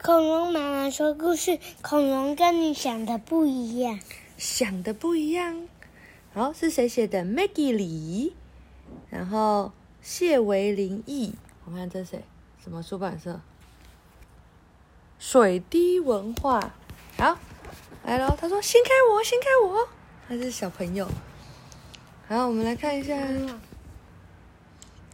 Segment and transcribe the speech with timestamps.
[0.00, 3.98] 恐龙妈妈说故事，恐龙跟你想的不一样。
[4.36, 5.66] 想的不一样。
[6.32, 8.36] 好，是谁写的？Maggie 李，
[9.10, 11.34] 然后谢维林译。
[11.64, 12.22] 我看这谁？
[12.62, 13.40] 什么出版社？
[15.18, 16.72] 水滴文化。
[17.16, 17.36] 好，
[18.04, 18.36] 来喽。
[18.40, 19.88] 他说：“先开我，先开我。”
[20.28, 21.08] 他是小朋友。
[22.28, 23.16] 好，我们来看一下。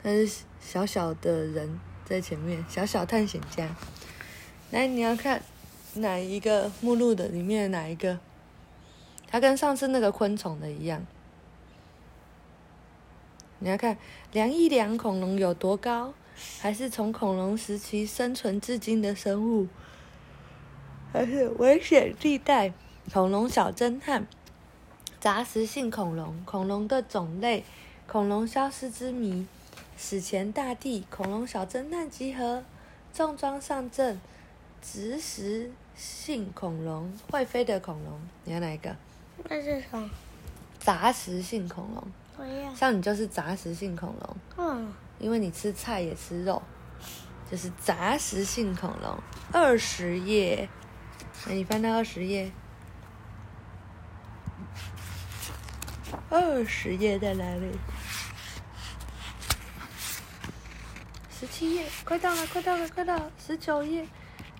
[0.03, 3.75] 他是小小的人在前面，小小探险家。
[4.75, 5.41] 来，你要看
[5.95, 8.19] 哪一个目录的里面哪一个？
[9.29, 11.07] 它跟上次那个昆虫的一样。
[13.61, 13.97] 你要看
[14.33, 16.13] 量一量恐龙有多高，
[16.61, 19.69] 还是从恐龙时期生存至今的生物，
[21.13, 22.73] 还是危险地带？
[23.13, 24.27] 恐龙小侦探，
[25.21, 27.63] 杂食性恐龙，恐龙的种类，
[28.09, 29.47] 恐龙消失之谜，
[29.97, 32.65] 史前大地，恐龙小侦探集合，
[33.13, 34.19] 重装上阵。
[34.85, 38.95] 植食性恐龙，会飞的恐龙，你要哪一个？
[39.49, 40.11] 那是什么？
[40.79, 42.07] 杂食性恐龙。
[42.77, 44.37] 像你就是杂食性恐龙。
[44.59, 44.93] 嗯。
[45.19, 46.63] 因为你吃菜也吃肉，
[47.51, 49.19] 就是杂食性恐龙。
[49.53, 50.69] 二十页，
[51.47, 52.53] 那你翻到二十页。
[56.29, 57.71] 二十页在哪里？
[61.41, 64.07] 十七页，快到了，快到了，快到了，十九页。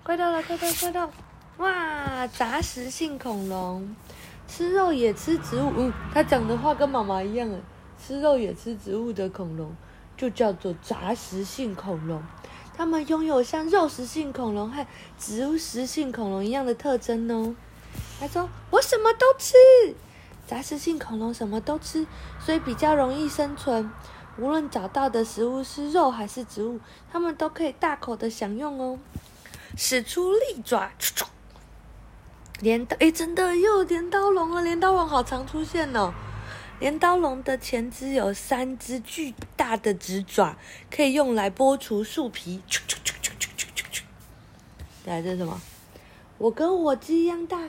[0.05, 1.09] 快到了，快到，快到！
[1.57, 3.95] 哇，杂食性恐龙，
[4.47, 5.73] 吃肉也吃植物。
[5.75, 7.59] 嗯，它讲的话跟妈妈一样诶，
[7.99, 9.75] 吃肉也吃植物的恐龙
[10.15, 12.21] 就叫做杂食性恐龙。
[12.77, 14.85] 它们拥有像肉食性恐龙和
[15.17, 17.55] 植物食性恐龙一样的特征哦。
[18.19, 19.55] 他说：“我什么都吃。”
[20.45, 22.05] 杂食性恐龙什么都吃，
[22.39, 23.89] 所以比较容易生存。
[24.37, 26.79] 无论找到的食物是肉还是植物，
[27.11, 28.99] 它们都可以大口的享用哦。
[29.75, 30.91] 使出利爪，
[32.61, 32.95] 镰刀！
[32.99, 34.61] 哎，真的又有镰刀龙了！
[34.61, 36.13] 镰刀龙好常出现哦。
[36.79, 40.57] 镰刀龙的前肢有三只巨大的直爪，
[40.89, 42.61] 可以用来剥除树皮。
[45.05, 45.61] 来，这是什么？
[46.37, 47.59] 我跟火鸡一样大。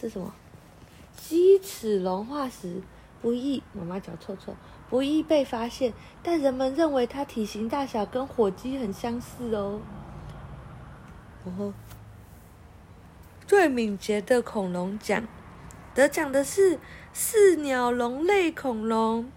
[0.00, 0.34] 这什么？
[1.16, 2.82] 鸡齿龙化石
[3.22, 4.54] 不易，妈妈脚臭臭，
[4.88, 5.92] 不易被发现，
[6.22, 9.80] 但人们认为它体型大小跟火鸡很相似哦。
[11.44, 11.72] 然后，
[13.46, 15.26] 最敏捷的恐龙奖
[15.94, 16.78] 得奖的是
[17.12, 19.30] 四鸟龙类恐龙。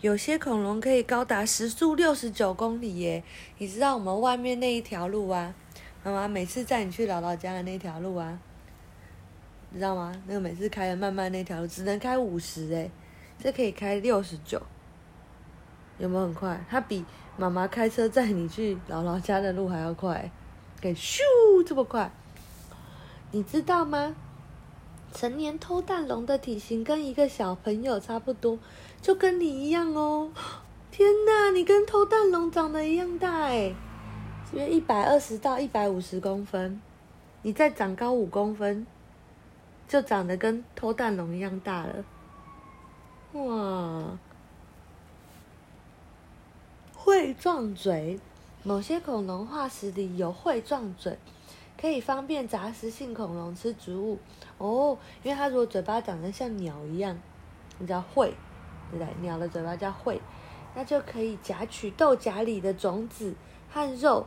[0.00, 3.22] 有些恐龙可以高达时速六十九公里耶！
[3.58, 5.54] 你知道我们外面那一条路啊？
[6.02, 8.38] 妈妈每次载你去姥姥家的那条路啊，
[9.68, 10.10] 你知道吗？
[10.26, 12.90] 那个每次开的慢慢那条路只能开五十哎，
[13.38, 14.62] 这可以开六十九，
[15.98, 16.64] 有没有很快？
[16.70, 17.04] 它比
[17.36, 20.30] 妈妈开车载你去姥姥家的路还要快。
[20.80, 21.20] 给咻
[21.66, 22.10] 这么快，
[23.32, 24.14] 你知道吗？
[25.12, 28.58] 成年偷蛋龙的体型跟一个小朋友差不多，
[29.02, 30.30] 就跟你一样哦。
[30.90, 33.74] 天哪，你跟偷蛋龙长得一样大诶，
[34.52, 36.80] 约一百二十到一百五十公分，
[37.42, 38.86] 你再长高五公分，
[39.88, 42.04] 就长得跟偷蛋龙一样大了。
[43.32, 44.18] 哇，
[46.94, 48.18] 会撞嘴。
[48.62, 51.16] 某些恐龙化石里有喙状嘴，
[51.80, 54.18] 可以方便杂食性恐龙吃植物
[54.58, 54.98] 哦。
[55.22, 57.18] 因为它如果嘴巴长得像鸟一样，
[57.86, 58.34] 叫喙，
[58.90, 59.08] 对不对？
[59.22, 60.20] 鸟的嘴巴叫喙，
[60.74, 63.34] 那就可以夹取豆荚里的种子
[63.70, 64.26] 和肉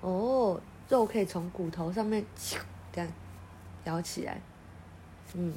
[0.00, 0.60] 哦。
[0.88, 2.24] 肉可以从骨头上面
[2.92, 3.10] 这样
[3.84, 4.40] 咬起来。
[5.34, 5.54] 嗯，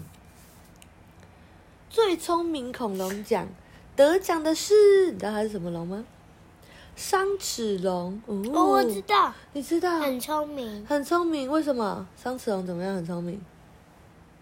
[1.90, 3.48] 最聪明恐龙奖
[3.96, 6.06] 得奖的是，你知道它是什么龙吗？
[6.96, 11.52] 双齿龙哦，我知道，你知道，很聪明，很聪明。
[11.52, 12.96] 为什么双齿龙怎么样？
[12.96, 13.42] 很聪明，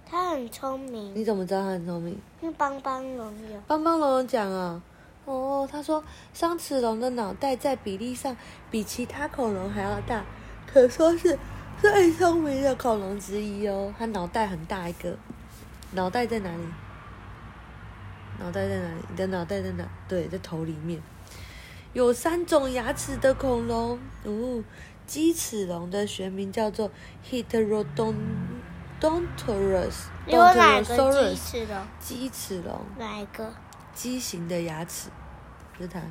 [0.05, 1.15] 它很聪明。
[1.15, 2.15] 你怎么知道它很聪明？
[2.41, 4.79] 因为邦邦龙有，帮帮龙讲啊，
[5.25, 6.03] 哦，他说
[6.33, 8.37] 双齿龙的脑袋在比例上
[8.69, 10.23] 比其他恐龙还要大，
[10.71, 11.39] 可说是
[11.81, 13.91] 最聪明的恐龙之一哦。
[13.97, 15.17] 它脑袋很大一个，
[15.93, 16.63] 脑袋在哪里？
[18.39, 18.95] 脑袋在哪里？
[19.09, 19.87] 你的脑袋在哪？
[20.07, 21.01] 对，在头里面。
[21.93, 24.63] 有三种牙齿的恐龙哦，
[25.05, 26.89] 鸡齿龙的学名叫做
[27.29, 30.05] Heterodonturus。
[30.25, 30.95] 有哪个鸡
[31.35, 31.87] 齿龙？
[31.99, 33.53] 鸡齿龙哪一个？
[33.93, 35.11] 畸形的牙齿，
[35.77, 36.01] 是它。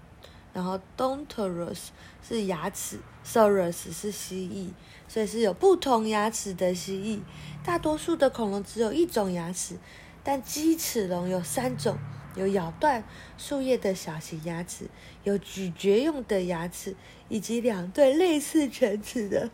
[0.55, 1.89] 然后 Donturus
[2.27, 4.69] 是牙齿，Saurus 是蜥蜴。
[5.07, 7.19] 所以是有不同牙齿的蜥蜴，
[7.63, 9.77] 大多数的恐龙只有一种牙齿，
[10.23, 11.95] 但鸡齿龙有三种，
[12.35, 13.03] 有咬断
[13.37, 14.89] 树叶的小型牙齿，
[15.23, 16.95] 有咀嚼用的牙齿，
[17.29, 19.47] 以及两对类似犬齿的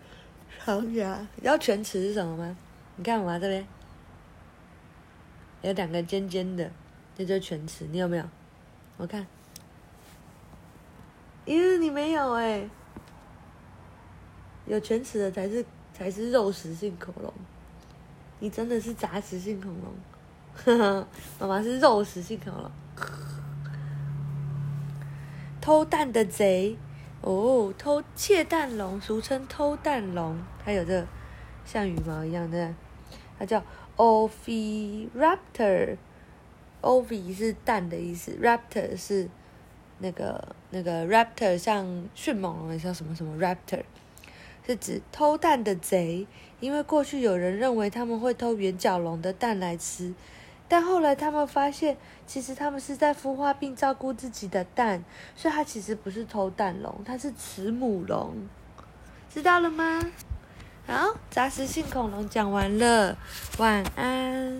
[0.63, 1.27] 长牙。
[1.35, 2.57] 你知道犬齿是什么吗？
[2.95, 3.67] 你看我这边
[5.63, 6.71] 有两个尖尖的，
[7.17, 7.85] 这就犬齿。
[7.91, 8.23] 你有没有？
[8.95, 9.27] 我看，
[11.51, 12.69] 咦，你没有哎、
[14.65, 17.33] 有犬齿的才是才是肉食性恐龙，
[18.39, 19.93] 你真的是杂食性恐龙。
[20.53, 21.05] 呵呵，
[21.41, 22.71] 妈妈是肉食性恐龙。
[25.59, 26.77] 偷蛋的贼
[27.19, 31.05] 哦，偷窃蛋龙，俗称偷蛋龙，它有这
[31.65, 32.73] 像羽毛一样的，
[33.37, 33.61] 它叫
[33.97, 35.97] Oviraptor。
[36.81, 39.29] Ovi 是蛋的意思，Raptor 是
[40.01, 43.83] 那个那个 Raptor，像迅猛龙，像什么什么 Raptor，
[44.65, 46.27] 是指偷蛋的贼。
[46.59, 50.13] 因为过去有人认为他们会偷圆角龙的蛋来吃，
[50.67, 55.03] 但后来他们发现，其实他们是在孵化并照顾自己的蛋，
[55.35, 58.35] 所以它其实不是偷蛋龙，它是慈母龙，
[59.27, 60.01] 知道了吗？
[60.85, 63.17] 好，杂食性恐龙讲完了，
[63.57, 64.59] 晚安。